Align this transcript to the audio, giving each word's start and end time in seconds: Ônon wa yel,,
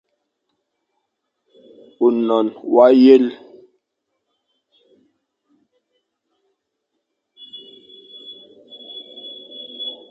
Ônon 2.05 2.47
wa 2.75 2.85
yel,, 3.03 3.25